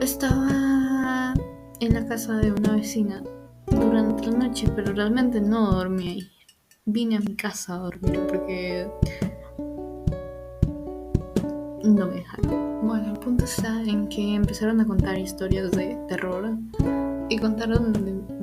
Estaba 0.00 1.34
en 1.80 1.94
la 1.94 2.06
casa 2.06 2.36
de 2.38 2.52
una 2.52 2.76
vecina 2.76 3.22
durante 3.66 4.26
la 4.26 4.38
noche, 4.38 4.68
pero 4.74 4.92
realmente 4.92 5.40
no 5.40 5.72
dormí 5.72 6.08
ahí. 6.08 6.30
Vine 6.84 7.16
a 7.16 7.20
mi 7.20 7.36
casa 7.36 7.74
a 7.74 7.78
dormir 7.78 8.26
porque 8.28 8.90
no 11.84 12.06
me 12.06 12.14
dejaron. 12.14 12.61
Bueno, 12.92 13.12
el 13.12 13.18
punto 13.20 13.46
está 13.46 13.82
en 13.84 14.06
que 14.06 14.34
empezaron 14.34 14.78
a 14.82 14.86
contar 14.86 15.16
historias 15.16 15.70
de 15.70 15.98
terror 16.08 16.54
y 17.30 17.38
contaron 17.38 17.94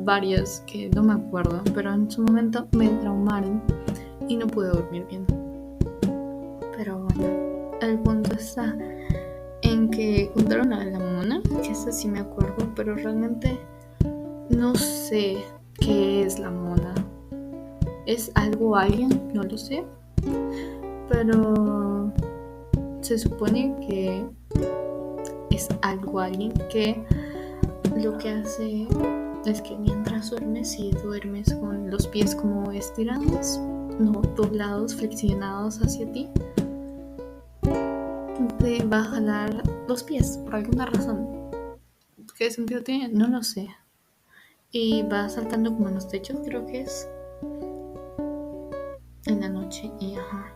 varias 0.04 0.64
que 0.66 0.90
no 0.90 1.04
me 1.04 1.14
acuerdo, 1.14 1.62
pero 1.76 1.94
en 1.94 2.10
su 2.10 2.24
momento 2.24 2.68
me 2.72 2.88
traumaron 2.88 3.62
y 4.28 4.38
no 4.38 4.48
pude 4.48 4.70
dormir 4.70 5.06
bien. 5.08 5.24
Pero 6.76 6.98
bueno, 6.98 7.78
el 7.80 8.00
punto 8.00 8.34
está 8.34 8.76
en 9.62 9.92
que 9.92 10.32
contaron 10.34 10.74
a 10.74 10.84
la 10.84 10.98
mona, 10.98 11.44
que 11.62 11.70
esa 11.70 11.92
sí 11.92 12.08
me 12.08 12.22
acuerdo, 12.22 12.72
pero 12.76 12.96
realmente 12.96 13.56
no 14.50 14.74
sé 14.74 15.44
qué 15.76 16.24
es 16.24 16.40
la 16.40 16.50
mona. 16.50 16.96
¿Es 18.08 18.32
algo 18.34 18.76
alguien? 18.76 19.30
No 19.32 19.44
lo 19.44 19.60
sé. 19.60 19.86
Pero 21.08 22.12
se 23.02 23.20
supone 23.20 23.76
que 23.88 24.39
es 25.50 25.68
algo 25.82 26.20
alguien 26.20 26.54
que 26.72 27.04
lo 27.98 28.18
que 28.18 28.30
hace 28.30 28.88
es 29.46 29.62
que 29.62 29.76
mientras 29.78 30.30
duermes, 30.30 30.72
si 30.72 30.92
duermes 30.92 31.54
con 31.56 31.90
los 31.90 32.08
pies 32.08 32.36
como 32.36 32.72
estirados, 32.72 33.60
no 34.00 34.22
doblados, 34.36 34.96
flexionados 34.96 35.82
hacia 35.82 36.12
ti, 36.12 36.30
te 38.60 38.84
va 38.86 39.00
a 39.00 39.04
jalar 39.04 39.64
los 39.88 40.04
pies 40.04 40.38
por 40.44 40.56
alguna 40.56 40.86
razón. 40.86 41.28
¿Qué 42.38 42.50
sentido 42.52 42.82
tiene? 42.82 43.10
No 43.10 43.28
lo 43.28 43.44
sé. 43.44 43.68
Y 44.72 45.04
va 45.04 45.28
saltando 45.28 45.74
como 45.74 45.90
en 45.90 45.96
los 45.96 46.08
techos, 46.08 46.38
creo 46.46 46.66
que 46.66 46.82
es. 46.82 47.08
En 49.26 49.42
la 49.42 49.50
noche, 49.50 49.92
y 50.00 50.16
ajá. 50.16 50.54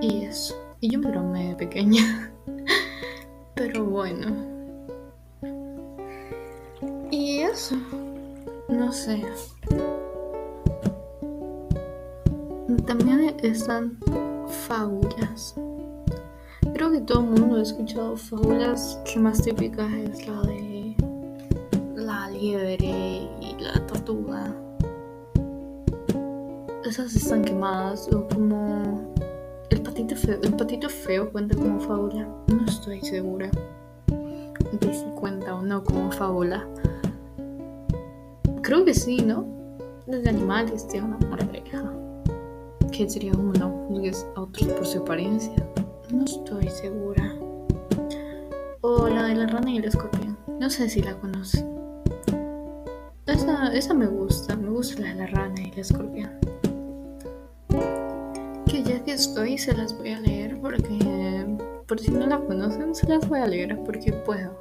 Y 0.00 0.24
eso. 0.24 0.54
Y 0.84 0.90
yo 0.90 0.98
me 0.98 1.12
bromé 1.12 1.50
de 1.50 1.54
pequeña. 1.54 2.32
Pero 3.54 3.84
bueno. 3.84 4.34
Y 7.08 7.38
eso. 7.38 7.76
No 8.68 8.90
sé. 8.90 9.22
También 12.84 13.32
están 13.44 13.96
fábulas. 14.66 15.54
Creo 16.74 16.90
que 16.90 17.00
todo 17.02 17.20
el 17.20 17.26
mundo 17.26 17.58
ha 17.58 17.62
escuchado 17.62 18.16
fábulas. 18.16 18.98
La 19.14 19.22
más 19.22 19.40
típica 19.40 19.86
es 19.98 20.26
la 20.26 20.42
de 20.42 20.96
la 21.94 22.28
liebre 22.28 23.28
y 23.40 23.54
la 23.60 23.86
tortuga. 23.86 24.52
Esas 26.84 27.14
están 27.14 27.44
quemadas. 27.44 28.08
O 28.12 28.26
como 28.26 28.91
el 30.12 30.54
patito 30.54 30.88
feo 30.90 31.30
cuenta 31.30 31.56
como 31.56 31.80
fábula. 31.80 32.28
No 32.48 32.64
estoy 32.66 33.00
segura 33.00 33.50
de 34.72 34.94
si 34.94 35.04
cuenta 35.14 35.54
o 35.54 35.62
no 35.62 35.82
como 35.82 36.12
fábula. 36.12 36.66
Creo 38.62 38.84
que 38.84 38.94
sí, 38.94 39.18
¿no? 39.18 39.46
Los 40.06 40.26
animales 40.26 40.86
tienen 40.88 41.14
una 41.14 41.26
moraleja. 41.28 41.92
¿Qué 42.90 43.08
sería 43.08 43.32
uno? 43.32 43.86
Juzgues 43.88 44.26
a 44.36 44.42
otros 44.42 44.68
por 44.68 44.86
su 44.86 44.98
apariencia. 44.98 45.54
No 46.12 46.24
estoy 46.24 46.68
segura. 46.68 47.34
O 48.82 49.08
la 49.08 49.24
de 49.24 49.34
la 49.34 49.46
rana 49.46 49.70
y 49.70 49.78
el 49.78 49.84
escorpión. 49.84 50.36
No 50.60 50.68
sé 50.68 50.90
si 50.90 51.00
la 51.00 51.16
conocen. 51.16 51.66
Esa, 53.26 53.72
esa 53.72 53.94
me 53.94 54.06
gusta. 54.06 54.56
Me 54.56 54.68
gusta 54.68 55.00
la 55.00 55.08
de 55.08 55.14
la 55.14 55.26
rana 55.28 55.54
y 55.60 55.70
el 55.70 55.78
escorpión. 55.78 56.30
Que 58.72 58.82
ya 58.82 59.04
que 59.04 59.12
estoy 59.12 59.58
se 59.58 59.74
las 59.74 59.94
voy 59.98 60.12
a 60.12 60.20
leer 60.20 60.58
porque... 60.58 60.88
Por 61.86 62.00
si 62.00 62.10
no 62.10 62.26
la 62.26 62.38
conocen, 62.38 62.94
se 62.94 63.06
las 63.06 63.28
voy 63.28 63.40
a 63.40 63.46
leer 63.46 63.78
porque 63.84 64.14
puedo. 64.14 64.58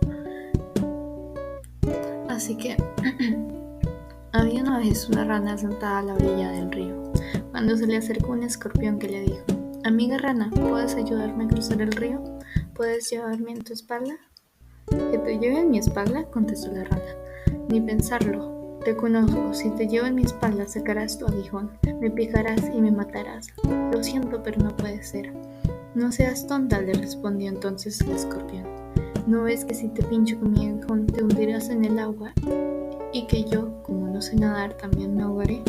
Así 2.27 2.58
que... 2.58 2.75
Había 4.34 4.63
una 4.63 4.80
vez 4.80 5.08
una 5.08 5.24
rana 5.24 5.58
sentada 5.58 6.00
a 6.00 6.03
la 6.03 6.13
orilla 6.15 6.51
del 6.51 6.74
río, 6.74 7.13
cuando 7.51 7.77
se 7.77 7.88
le 7.88 7.96
acercó 7.96 8.34
un 8.34 8.44
escorpión 8.44 9.00
que 9.00 9.08
le 9.08 9.22
dijo, 9.22 9.46
Amiga 9.86 10.18
rana, 10.18 10.50
¿puedes 10.50 10.96
ayudarme 10.96 11.46
a 11.46 11.48
cruzar 11.48 11.82
el 11.82 11.94
río? 11.94 12.22
¿Puedes 12.74 13.10
llevarme 13.10 13.51
en 13.51 13.63
tu 13.63 13.72
espalda? 13.72 14.18
¿Que 14.89 15.20
te 15.20 15.39
lleve 15.39 15.60
en 15.60 15.72
mi 15.72 15.77
espalda? 15.77 16.25
contestó 16.25 16.70
la 16.74 16.84
rana. 16.84 17.15
Ni 17.70 17.80
pensarlo. 17.80 18.50
Te 18.83 18.95
conozco. 18.95 19.53
Si 19.53 19.69
te 19.69 19.88
llevo 19.88 20.07
en 20.07 20.15
mi 20.15 20.23
espalda 20.23 20.67
sacarás 20.67 21.19
tu 21.19 21.27
aguijón, 21.27 21.69
me 22.00 22.09
picarás 22.09 22.63
y 22.73 22.81
me 22.81 22.91
matarás. 22.91 23.47
Lo 23.91 24.03
siento, 24.03 24.41
pero 24.41 24.59
no 24.63 24.75
puede 24.75 25.03
ser. 25.03 25.31
No 25.93 26.11
seas 26.11 26.47
tonta, 26.47 26.81
le 26.81 26.93
respondió 26.93 27.50
entonces 27.50 28.01
el 28.01 28.11
escorpión. 28.11 28.65
¿No 29.27 29.43
ves 29.43 29.65
que 29.65 29.75
si 29.75 29.88
te 29.89 30.03
pincho 30.03 30.39
con 30.39 30.53
mi 30.53 30.67
aguijón 30.67 31.05
te 31.05 31.23
hundirás 31.23 31.69
en 31.69 31.85
el 31.85 32.00
agua 32.00 32.33
y 33.13 33.27
que 33.27 33.43
yo, 33.43 33.83
como 33.83 34.07
no 34.07 34.19
sé 34.19 34.35
nadar, 34.35 34.73
también 34.77 35.15
me 35.15 35.23
ahogaré. 35.23 35.61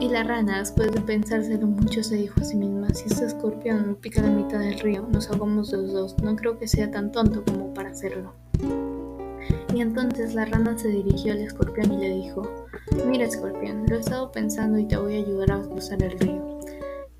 Y 0.00 0.08
la 0.08 0.22
rana, 0.22 0.60
después 0.60 0.92
de 0.92 1.00
pensárselo 1.00 1.66
mucho, 1.66 2.04
se 2.04 2.14
dijo 2.14 2.40
a 2.40 2.44
sí 2.44 2.56
misma, 2.56 2.94
si 2.94 3.06
este 3.06 3.24
escorpión 3.24 3.88
me 3.88 3.94
pica 3.94 4.22
la 4.22 4.30
mitad 4.30 4.60
del 4.60 4.78
río, 4.78 5.08
nos 5.10 5.28
ahogamos 5.28 5.72
los 5.72 5.92
dos, 5.92 6.16
no 6.22 6.36
creo 6.36 6.56
que 6.56 6.68
sea 6.68 6.90
tan 6.90 7.10
tonto 7.10 7.42
como 7.44 7.74
para 7.74 7.90
hacerlo. 7.90 8.32
Y 9.74 9.80
entonces 9.80 10.34
la 10.34 10.44
rana 10.44 10.76
se 10.76 10.88
dirigió 10.88 11.32
al 11.32 11.40
escorpión 11.40 11.92
y 11.92 11.98
le 11.98 12.14
dijo, 12.14 12.42
mira 13.06 13.24
escorpión, 13.24 13.86
lo 13.86 13.96
he 13.96 14.00
estado 14.00 14.32
pensando 14.32 14.78
y 14.78 14.86
te 14.86 14.96
voy 14.96 15.16
a 15.16 15.18
ayudar 15.18 15.52
a 15.52 15.62
cruzar 15.62 16.02
el 16.02 16.18
río. 16.18 16.58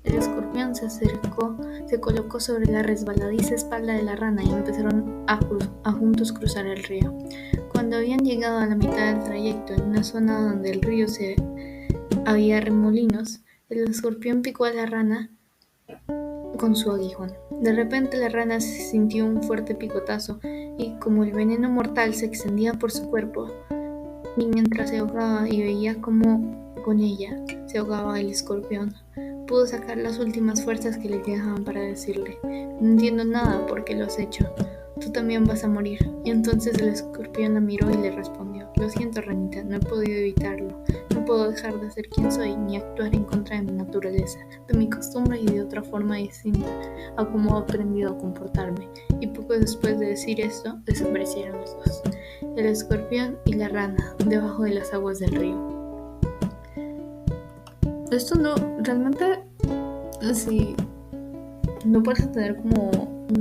El 0.03 0.15
escorpión 0.15 0.75
se 0.75 0.87
acercó, 0.87 1.57
se 1.85 1.99
colocó 1.99 2.39
sobre 2.39 2.65
la 2.65 2.81
resbaladiza 2.81 3.55
espalda 3.55 3.93
de 3.93 4.03
la 4.03 4.15
rana 4.15 4.43
y 4.43 4.49
empezaron 4.49 5.23
a, 5.27 5.39
a 5.83 5.91
juntos 5.91 6.33
cruzar 6.33 6.65
el 6.65 6.83
río. 6.83 7.17
Cuando 7.71 7.97
habían 7.97 8.19
llegado 8.19 8.57
a 8.57 8.65
la 8.65 8.75
mitad 8.75 9.13
del 9.13 9.23
trayecto, 9.23 9.73
en 9.73 9.83
una 9.83 10.03
zona 10.03 10.41
donde 10.41 10.71
el 10.71 10.81
río 10.81 11.07
se 11.07 11.35
había 12.25 12.59
remolinos, 12.61 13.41
el 13.69 13.89
escorpión 13.89 14.41
picó 14.41 14.65
a 14.65 14.73
la 14.73 14.85
rana 14.85 15.31
con 16.57 16.75
su 16.75 16.91
aguijón. 16.91 17.33
De 17.61 17.73
repente 17.73 18.17
la 18.17 18.29
rana 18.29 18.59
sintió 18.59 19.25
un 19.25 19.43
fuerte 19.43 19.75
picotazo 19.75 20.39
y 20.43 20.95
como 20.99 21.23
el 21.23 21.31
veneno 21.31 21.69
mortal 21.69 22.13
se 22.13 22.25
extendía 22.25 22.73
por 22.73 22.91
su 22.91 23.09
cuerpo, 23.09 23.49
y 24.37 24.45
mientras 24.45 24.89
se 24.89 24.99
ahogaba 24.99 25.47
y 25.49 25.61
veía 25.61 25.99
cómo 26.01 26.73
con 26.83 26.99
ella 26.99 27.37
se 27.67 27.77
ahogaba 27.77 28.19
el 28.19 28.29
escorpión, 28.29 28.93
pudo 29.47 29.67
sacar 29.67 29.97
las 29.97 30.19
últimas 30.19 30.63
fuerzas 30.63 30.97
que 30.97 31.09
le 31.09 31.21
quedaban 31.21 31.63
para 31.63 31.81
decirle, 31.81 32.37
no 32.43 32.87
entiendo 32.87 33.23
nada 33.25 33.65
por 33.67 33.83
qué 33.83 33.95
lo 33.95 34.05
has 34.05 34.17
hecho 34.17 34.45
tú 35.01 35.11
también 35.11 35.43
vas 35.43 35.63
a 35.63 35.67
morir. 35.67 35.99
Y 36.23 36.29
entonces 36.29 36.77
el 36.79 36.89
escorpión 36.89 37.55
la 37.55 37.59
miró 37.59 37.89
y 37.89 37.97
le 37.97 38.11
respondió, 38.11 38.69
lo 38.77 38.89
siento, 38.89 39.21
ranita, 39.21 39.63
no 39.63 39.77
he 39.77 39.79
podido 39.79 40.19
evitarlo. 40.19 40.83
No 41.13 41.25
puedo 41.25 41.49
dejar 41.49 41.79
de 41.79 41.91
ser 41.91 42.07
quien 42.09 42.31
soy 42.31 42.55
ni 42.55 42.77
actuar 42.77 43.13
en 43.13 43.23
contra 43.23 43.57
de 43.57 43.63
mi 43.63 43.71
naturaleza, 43.73 44.39
de 44.67 44.77
mi 44.77 44.89
costumbre 44.89 45.39
y 45.39 45.45
de 45.45 45.61
otra 45.61 45.83
forma 45.83 46.17
distinta 46.17 46.67
a 47.17 47.25
cómo 47.25 47.57
he 47.57 47.61
aprendido 47.61 48.11
a 48.11 48.17
comportarme. 48.17 48.87
Y 49.19 49.27
poco 49.27 49.53
después 49.53 49.99
de 49.99 50.07
decir 50.07 50.39
esto, 50.39 50.79
desaparecieron 50.85 51.59
los 51.59 51.75
dos, 51.77 52.01
el 52.55 52.65
escorpión 52.65 53.37
y 53.45 53.53
la 53.53 53.67
rana, 53.67 54.15
debajo 54.25 54.63
de 54.63 54.75
las 54.75 54.93
aguas 54.93 55.19
del 55.19 55.31
río. 55.31 56.11
Esto 58.11 58.35
no, 58.35 58.55
realmente, 58.83 59.43
sí, 60.33 60.75
no 61.85 62.03
puedes 62.03 62.29
tener 62.31 62.57
como 62.57 62.91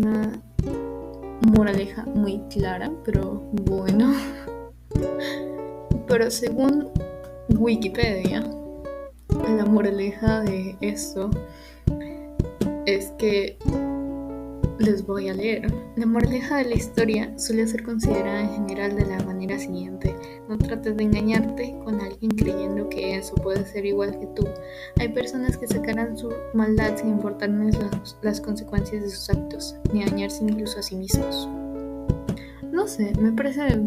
una 0.03 0.41
moraleja 1.43 2.05
muy 2.05 2.41
clara, 2.51 2.91
pero 3.05 3.43
bueno. 3.53 4.15
Pero 6.07 6.31
según 6.31 6.89
Wikipedia, 7.51 8.45
la 9.57 9.65
moraleja 9.65 10.41
de 10.41 10.77
esto 10.81 11.31
es 12.87 13.13
que 13.19 13.57
les 14.81 15.07
voy 15.07 15.29
a 15.29 15.35
leer. 15.35 15.73
La 15.97 16.07
moraleja 16.07 16.57
de 16.57 16.65
la 16.65 16.75
historia 16.75 17.39
suele 17.39 17.67
ser 17.67 17.83
considerada 17.83 18.41
en 18.41 18.51
general 18.55 18.97
de 18.97 19.07
la 19.07 19.23
manera 19.25 19.59
siguiente. 19.59 20.17
No 20.49 20.57
trates 20.59 20.97
de 20.97 21.05
engañarte 21.05 21.79
con 21.85 22.01
alguien 22.01 22.31
creyendo 22.31 22.89
que 22.89 23.17
eso 23.17 23.35
puede 23.37 23.65
ser 23.67 23.85
igual 23.85 24.19
que 24.19 24.27
tú. 24.29 24.47
Hay 24.99 25.09
personas 25.11 25.57
que 25.57 25.67
sacarán 25.67 26.17
su 26.17 26.33
maldad 26.55 26.97
sin 26.97 27.11
importarles 27.11 27.79
las, 27.79 28.17
las 28.23 28.41
consecuencias 28.41 29.03
de 29.03 29.11
sus 29.11 29.29
actos, 29.31 29.77
ni 29.93 30.05
dañarse 30.05 30.43
incluso 30.43 30.79
a 30.79 30.83
sí 30.83 30.97
mismos. 30.97 31.49
No 32.73 32.89
sé, 32.89 33.13
me 33.21 33.33
parece... 33.33 33.79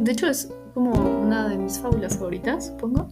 De 0.00 0.12
hecho 0.12 0.26
es 0.26 0.52
como 0.74 0.92
una 0.92 1.48
de 1.48 1.56
mis 1.56 1.78
fábulas 1.78 2.18
favoritas, 2.18 2.66
supongo. 2.66 3.08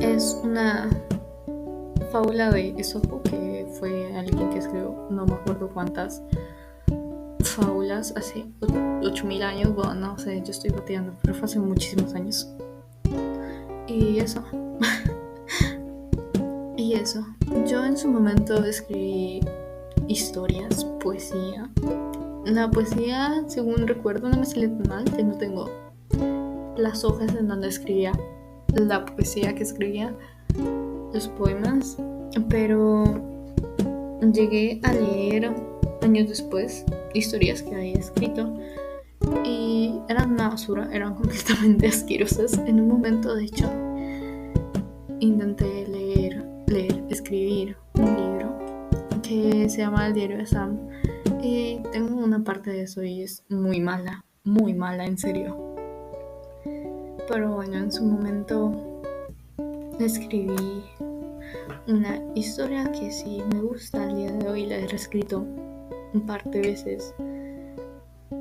Es 0.00 0.38
una 0.42 0.90
fábula 2.10 2.50
de 2.50 2.74
Esopo, 2.76 3.22
que 3.22 3.66
fue 3.78 4.14
alguien 4.16 4.50
que 4.50 4.58
escribió 4.58 5.06
no 5.10 5.26
me 5.26 5.34
acuerdo 5.34 5.68
cuántas 5.68 6.22
fábulas 7.44 8.12
hace 8.16 8.46
8000 9.02 9.42
años, 9.42 9.74
bueno, 9.74 9.94
no 9.94 10.18
sé, 10.18 10.42
yo 10.44 10.50
estoy 10.50 10.70
bateando, 10.70 11.14
pero 11.22 11.34
fue 11.34 11.44
hace 11.44 11.58
muchísimos 11.58 12.14
años. 12.14 12.48
Y 13.86 14.18
eso. 14.18 14.44
y 16.76 16.94
eso. 16.94 17.26
Yo 17.66 17.84
en 17.84 17.96
su 17.96 18.08
momento 18.08 18.64
escribí 18.64 19.40
historias, 20.08 20.84
poesía. 21.00 21.70
La 22.44 22.70
poesía, 22.70 23.44
según 23.46 23.86
recuerdo, 23.86 24.28
no 24.28 24.36
me 24.38 24.46
sale 24.46 24.68
tan 24.68 24.88
mal, 24.88 25.04
que 25.04 25.22
no 25.22 25.34
tengo 25.36 25.70
las 26.76 27.04
hojas 27.04 27.34
en 27.34 27.48
donde 27.48 27.68
escribía 27.68 28.12
la 28.72 29.04
poesía 29.04 29.54
que 29.54 29.62
escribía 29.62 30.14
los 31.12 31.28
poemas, 31.28 31.96
pero 32.48 33.04
llegué 34.32 34.80
a 34.82 34.92
leer 34.92 35.52
años 36.02 36.28
después 36.28 36.84
historias 37.14 37.62
que 37.62 37.74
había 37.74 37.94
escrito 37.94 38.54
y 39.44 40.00
eran 40.08 40.32
una 40.32 40.48
basura, 40.48 40.88
eran 40.92 41.14
completamente 41.16 41.86
asquerosas. 41.88 42.58
En 42.66 42.80
un 42.80 42.88
momento, 42.88 43.34
de 43.34 43.44
hecho, 43.44 43.70
intenté 45.20 45.86
leer, 45.88 46.44
leer, 46.66 47.04
escribir 47.10 47.76
un 47.94 48.16
libro 48.16 48.58
que 49.22 49.68
se 49.68 49.78
llama 49.78 50.06
El 50.06 50.14
diario 50.14 50.38
de 50.38 50.46
Sam 50.46 50.78
y 51.42 51.80
tengo 51.92 52.16
una 52.16 52.42
parte 52.42 52.70
de 52.70 52.82
eso 52.82 53.02
y 53.02 53.22
es 53.22 53.44
muy 53.48 53.80
mala, 53.80 54.24
muy 54.44 54.74
mala, 54.74 55.04
en 55.04 55.18
serio. 55.18 55.74
Pero 57.28 57.54
bueno, 57.54 57.76
en 57.76 57.92
su 57.92 58.04
momento 58.04 58.89
escribí 60.04 60.84
una 61.86 62.20
historia 62.34 62.90
que 62.92 63.10
sí 63.10 63.42
me 63.52 63.60
gusta 63.60 64.02
al 64.04 64.16
día 64.16 64.32
de 64.32 64.48
hoy, 64.48 64.66
la 64.66 64.78
he 64.78 64.86
reescrito 64.86 65.44
un 66.14 66.22
par 66.26 66.42
de 66.44 66.60
veces. 66.60 67.14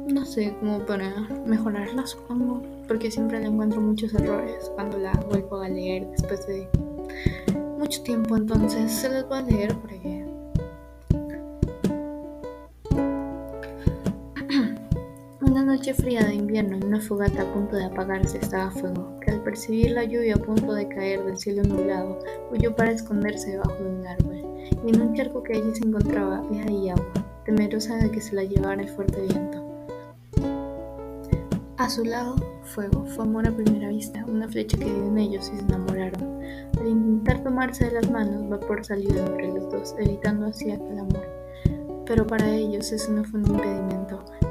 No 0.07 0.25
sé, 0.25 0.55
como 0.59 0.85
para 0.85 1.09
mejorarla 1.45 2.05
supongo, 2.05 2.61
porque 2.87 3.11
siempre 3.11 3.39
le 3.39 3.47
encuentro 3.47 3.81
muchos 3.81 4.13
errores 4.13 4.71
cuando 4.75 4.97
la 4.97 5.13
vuelvo 5.29 5.61
a 5.61 5.69
leer 5.69 6.07
después 6.11 6.45
de 6.47 6.67
mucho 7.77 8.03
tiempo, 8.03 8.35
entonces 8.35 8.91
se 8.91 9.09
las 9.09 9.27
voy 9.27 9.39
a 9.39 9.41
leer 9.41 9.75
porque 9.77 10.28
noche 15.49 15.93
fría 15.93 16.23
de 16.23 16.35
invierno, 16.35 16.75
en 16.75 16.85
una 16.85 16.99
fogata 16.99 17.41
a 17.41 17.53
punto 17.53 17.75
de 17.75 17.85
apagarse 17.85 18.37
estaba 18.37 18.71
fuego, 18.71 19.19
que 19.21 19.31
al 19.31 19.43
percibir 19.43 19.91
la 19.91 20.03
lluvia 20.03 20.35
a 20.35 20.37
punto 20.37 20.73
de 20.73 20.87
caer 20.87 21.23
del 21.23 21.37
cielo 21.37 21.63
nublado, 21.63 22.19
huyó 22.51 22.75
para 22.75 22.91
esconderse 22.91 23.51
debajo 23.51 23.75
de 23.75 23.89
un 23.89 24.07
árbol, 24.07 24.41
y 24.85 24.89
en 24.89 25.01
un 25.01 25.13
charco 25.13 25.43
que 25.43 25.53
allí 25.53 25.75
se 25.75 25.87
encontraba 25.87 26.39
había 26.39 26.93
agua, 26.93 27.13
temerosa 27.45 27.97
de 27.97 28.11
que 28.11 28.21
se 28.21 28.35
la 28.35 28.43
llevara 28.43 28.81
el 28.81 28.89
fuerte 28.89 29.21
viento. 29.21 29.65
A 31.77 31.89
su 31.89 32.03
lado, 32.03 32.35
fuego, 32.63 33.05
fue 33.05 33.23
amor 33.23 33.47
a 33.47 33.51
primera 33.51 33.89
vista, 33.89 34.25
una 34.25 34.47
flecha 34.49 34.77
que 34.77 34.85
dio 34.85 35.07
en 35.07 35.17
ellos 35.17 35.49
y 35.53 35.57
se 35.57 35.63
enamoraron. 35.63 36.41
Al 36.77 36.87
intentar 36.87 37.41
tomarse 37.43 37.85
de 37.85 37.91
las 37.91 38.11
manos, 38.11 38.49
vapor 38.49 38.85
salió 38.85 39.09
entre 39.17 39.47
los 39.47 39.71
dos, 39.71 39.95
evitando 39.97 40.47
así 40.47 40.71
aquel 40.71 40.99
amor. 40.99 41.25
Pero 42.05 42.27
para 42.27 42.49
ellos 42.49 42.91
eso 42.91 43.11
no 43.11 43.23
fue 43.23 43.39
un 43.39 43.47
impedimento. 43.47 43.98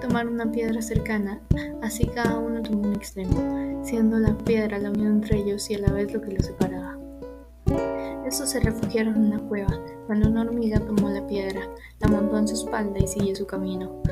Tomar 0.01 0.29
una 0.29 0.51
piedra 0.51 0.81
cercana, 0.81 1.41
así 1.83 2.07
cada 2.07 2.39
uno 2.39 2.63
tomó 2.63 2.89
un 2.89 2.95
extremo, 2.95 3.85
siendo 3.85 4.19
la 4.19 4.37
piedra 4.39 4.79
la 4.79 4.91
unión 4.91 5.17
entre 5.17 5.39
ellos 5.39 5.69
y 5.71 5.75
a 5.75 5.79
la 5.79 5.93
vez 5.93 6.13
lo 6.13 6.21
que 6.21 6.33
los 6.33 6.47
separaba. 6.47 6.99
Estos 8.25 8.51
se 8.51 8.61
refugiaron 8.61 9.17
en 9.17 9.33
una 9.33 9.39
cueva, 9.41 9.79
cuando 10.07 10.29
una 10.29 10.43
hormiga 10.43 10.81
tomó 10.81 11.09
la 11.11 11.27
piedra, 11.27 11.63
la 12.01 12.09
montó 12.09 12.39
en 12.39 12.47
su 12.47 12.55
espalda 12.55 12.99
y 12.99 13.07
siguió 13.07 13.35
su 13.35 13.47
camino. 13.47 14.03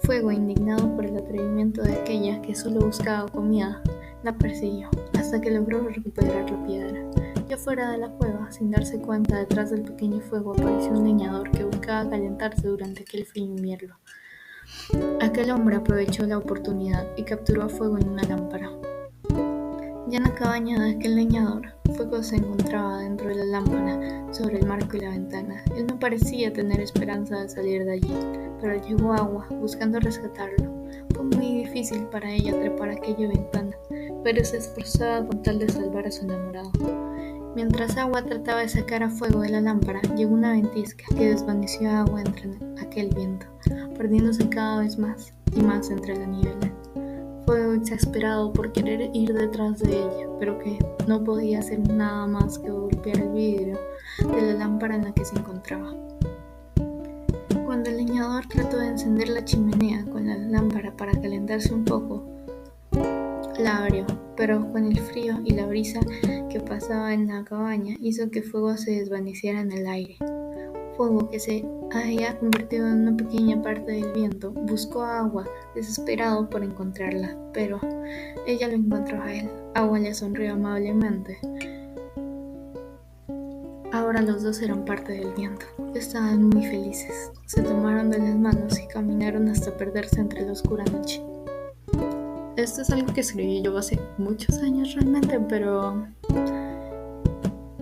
Fuego, 0.00 0.30
indignado 0.30 0.94
por 0.94 1.06
el 1.06 1.16
atrevimiento 1.16 1.82
de 1.82 1.94
aquella 1.94 2.42
que 2.42 2.54
solo 2.54 2.80
buscaba 2.80 3.28
comida, 3.28 3.82
la 4.22 4.36
persiguió 4.36 4.90
hasta 5.18 5.40
que 5.40 5.50
logró 5.50 5.88
recuperar 5.88 6.50
la 6.50 6.66
piedra. 6.66 7.00
Ya 7.48 7.56
fuera 7.56 7.90
de 7.90 7.98
la 7.98 8.10
cueva, 8.10 8.50
sin 8.50 8.70
darse 8.70 9.00
cuenta, 9.00 9.38
detrás 9.38 9.70
del 9.70 9.82
pequeño 9.82 10.20
fuego 10.20 10.52
apareció 10.52 10.92
un 10.92 11.04
leñador 11.04 11.50
que 11.50 11.64
buscaba 11.64 12.08
calentarse 12.10 12.66
durante 12.66 13.02
aquel 13.02 13.24
frío 13.24 13.44
invierno. 13.44 13.98
Aquel 15.20 15.50
hombre 15.50 15.76
aprovechó 15.76 16.26
la 16.26 16.38
oportunidad 16.38 17.06
y 17.16 17.22
capturó 17.22 17.62
a 17.64 17.68
Fuego 17.68 17.98
en 17.98 18.08
una 18.08 18.22
lámpara. 18.24 18.70
Ya 20.08 20.18
en 20.18 20.24
la 20.24 20.34
cabaña 20.34 20.82
de 20.82 20.90
aquel 20.90 21.16
leñador, 21.16 21.74
Fuego 21.94 22.22
se 22.22 22.36
encontraba 22.36 22.98
dentro 22.98 23.28
de 23.28 23.36
la 23.36 23.44
lámpara, 23.44 24.32
sobre 24.32 24.58
el 24.58 24.66
marco 24.66 24.96
y 24.96 25.00
la 25.00 25.10
ventana. 25.10 25.62
Él 25.76 25.86
no 25.86 25.98
parecía 25.98 26.52
tener 26.52 26.80
esperanza 26.80 27.40
de 27.40 27.48
salir 27.48 27.84
de 27.84 27.92
allí, 27.92 28.14
pero 28.60 28.86
llegó 28.86 29.12
agua, 29.12 29.46
buscando 29.50 30.00
rescatarlo. 30.00 30.70
Fue 31.14 31.24
muy 31.24 31.64
difícil 31.64 32.04
para 32.06 32.30
ella 32.30 32.52
trepar 32.52 32.90
aquella 32.90 33.28
ventana, 33.28 33.76
pero 34.24 34.44
se 34.44 34.58
esforzaba 34.58 35.26
con 35.26 35.42
tal 35.42 35.58
de 35.58 35.68
salvar 35.68 36.06
a 36.06 36.10
su 36.10 36.24
enamorado. 36.24 36.70
Mientras 37.54 37.98
Agua 37.98 38.22
trataba 38.22 38.60
de 38.60 38.68
sacar 38.68 39.02
a 39.02 39.10
fuego 39.10 39.40
de 39.40 39.50
la 39.50 39.60
lámpara, 39.60 40.00
llegó 40.16 40.32
una 40.32 40.52
ventisca 40.52 41.04
que 41.14 41.28
desvaneció 41.28 41.90
agua 41.90 42.22
entre 42.22 42.50
aquel 42.80 43.10
viento, 43.14 43.46
perdiéndose 43.96 44.48
cada 44.48 44.80
vez 44.80 44.98
más 44.98 45.34
y 45.54 45.60
más 45.60 45.90
entre 45.90 46.16
la 46.16 46.26
niebla. 46.26 46.72
Fue 47.44 47.76
exasperado 47.76 48.54
por 48.54 48.72
querer 48.72 49.10
ir 49.12 49.34
detrás 49.34 49.80
de 49.80 49.98
ella, 49.98 50.28
pero 50.38 50.58
que 50.60 50.78
no 51.06 51.22
podía 51.22 51.58
hacer 51.58 51.80
nada 51.80 52.26
más 52.26 52.58
que 52.58 52.70
golpear 52.70 53.18
el 53.18 53.32
vidrio 53.32 53.78
de 54.18 54.42
la 54.42 54.54
lámpara 54.54 54.96
en 54.96 55.04
la 55.04 55.12
que 55.12 55.24
se 55.24 55.36
encontraba. 55.36 55.94
Cuando 57.66 57.90
el 57.90 57.98
leñador 57.98 58.46
trató 58.46 58.78
de 58.78 58.88
encender 58.88 59.28
la 59.28 59.44
chimenea 59.44 60.06
con 60.06 60.26
la 60.26 60.36
lámpara 60.36 60.96
para 60.96 61.12
calentarse 61.12 61.74
un 61.74 61.84
poco, 61.84 62.24
la 63.58 63.84
abrió, 63.84 64.06
pero 64.36 64.72
con 64.72 64.86
el 64.86 64.98
frío 64.98 65.38
y 65.44 65.52
la 65.52 65.66
brisa 65.66 66.00
que 66.52 66.60
pasaba 66.60 67.14
en 67.14 67.28
la 67.28 67.44
cabaña 67.44 67.96
hizo 68.00 68.30
que 68.30 68.42
fuego 68.42 68.76
se 68.76 68.90
desvaneciera 68.90 69.62
en 69.62 69.72
el 69.72 69.86
aire. 69.86 70.16
Fuego, 70.96 71.30
que 71.30 71.40
se 71.40 71.64
había 71.90 72.38
convertido 72.38 72.86
en 72.88 73.08
una 73.08 73.16
pequeña 73.16 73.62
parte 73.62 73.92
del 73.92 74.12
viento, 74.12 74.52
buscó 74.52 75.02
agua, 75.02 75.46
desesperado 75.74 76.50
por 76.50 76.62
encontrarla, 76.62 77.34
pero 77.54 77.80
ella 78.46 78.68
lo 78.68 78.74
encontró 78.74 79.22
a 79.22 79.32
él. 79.32 79.48
Agua 79.74 79.98
le 79.98 80.12
sonrió 80.12 80.52
amablemente. 80.52 81.38
Ahora 83.90 84.20
los 84.20 84.42
dos 84.42 84.60
eran 84.60 84.84
parte 84.84 85.12
del 85.12 85.32
viento. 85.32 85.64
Estaban 85.94 86.50
muy 86.50 86.66
felices. 86.66 87.32
Se 87.46 87.62
tomaron 87.62 88.10
de 88.10 88.18
las 88.18 88.36
manos 88.36 88.78
y 88.78 88.86
caminaron 88.88 89.48
hasta 89.48 89.74
perderse 89.74 90.20
entre 90.20 90.42
la 90.42 90.52
oscura 90.52 90.84
noche. 90.84 91.22
Esto 92.62 92.82
es 92.82 92.90
algo 92.90 93.12
que 93.12 93.22
escribí 93.22 93.60
yo 93.60 93.76
hace 93.76 93.98
muchos 94.18 94.58
años 94.58 94.94
realmente, 94.94 95.36
pero 95.48 96.06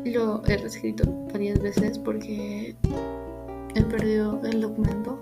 lo 0.07 0.43
he 0.47 0.57
reescrito 0.57 1.05
varias 1.31 1.61
veces 1.61 1.99
porque 1.99 2.75
he 3.75 3.83
perdido 3.83 4.41
el 4.43 4.63
documento. 4.63 5.19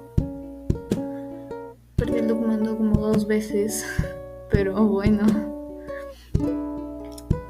Perdí 1.97 2.19
el 2.19 2.29
documento 2.29 2.77
como 2.77 3.01
dos 3.01 3.27
veces, 3.27 3.85
pero 4.53 4.87
bueno. 4.87 5.27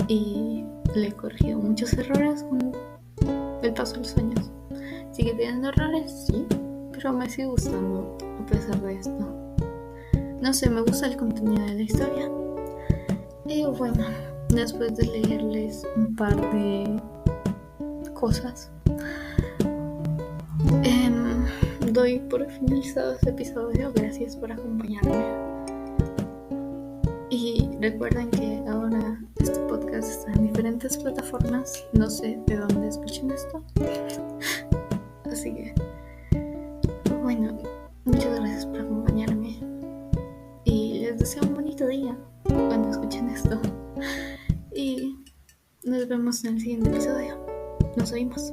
Y 0.08 0.64
le 0.94 1.08
he 1.08 1.12
corregido 1.12 1.58
muchos 1.58 1.92
errores 1.92 2.42
con 2.42 2.72
el 3.62 3.74
paso 3.74 3.92
de 3.92 3.98
los 3.98 4.16
años. 4.16 4.50
Sigue 5.12 5.34
teniendo 5.34 5.68
errores, 5.68 6.24
sí, 6.26 6.46
pero 6.90 7.12
me 7.12 7.28
sigue 7.28 7.48
gustando 7.48 8.16
a 8.42 8.46
pesar 8.46 8.80
de 8.80 8.94
esto. 8.94 9.47
No 10.40 10.52
sé, 10.52 10.70
me 10.70 10.82
gusta 10.82 11.06
el 11.08 11.16
contenido 11.16 11.66
de 11.66 11.74
la 11.74 11.82
historia. 11.82 12.30
Y 13.44 13.64
bueno, 13.64 14.04
después 14.50 14.96
de 14.96 15.06
leerles 15.06 15.84
un 15.96 16.14
par 16.14 16.36
de 16.52 17.02
cosas. 18.14 18.70
Em, 20.84 21.44
doy 21.92 22.20
por 22.20 22.48
finalizado 22.48 23.14
este 23.14 23.30
episodio. 23.30 23.92
Gracias 23.94 24.36
por 24.36 24.52
acompañarme. 24.52 25.24
Y 27.30 27.68
recuerden 27.80 28.30
que 28.30 28.62
ahora 28.68 29.20
este 29.40 29.58
podcast 29.60 30.08
está 30.08 30.32
en 30.34 30.46
diferentes 30.46 30.96
plataformas. 30.98 31.84
No 31.92 32.08
sé 32.08 32.38
de 32.46 32.56
dónde 32.56 32.88
escuchen 32.88 33.30
esto. 33.32 33.62
Así 35.24 35.52
que, 35.52 35.74
bueno, 37.22 37.58
muchas 38.04 38.38
gracias 38.38 38.66
por 38.66 38.80
acompañarme. 38.80 39.17
Deseo 41.28 41.42
un 41.42 41.54
bonito 41.56 41.86
día 41.86 42.16
cuando 42.44 42.88
escuchen 42.88 43.28
esto. 43.28 43.60
Y 44.74 45.14
nos 45.84 46.08
vemos 46.08 46.42
en 46.46 46.54
el 46.54 46.60
siguiente 46.62 46.88
episodio. 46.88 47.44
Nos 47.98 48.12
oímos. 48.12 48.50